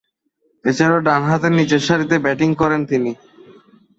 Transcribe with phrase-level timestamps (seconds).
[0.65, 3.11] এছাড়াও, ডানহাতে নিচেরসারিতে ব্যাটিং করেন তিনি।